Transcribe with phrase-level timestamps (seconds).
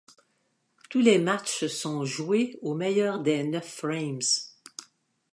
[0.89, 4.17] Tous les matchs sont joués au meilleur des neuf frames.